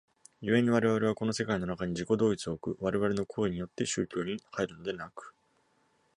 [0.41, 5.35] 故に我々はこの世界の中に自己同一を置く我々の行為によって宗教に入るのでなく、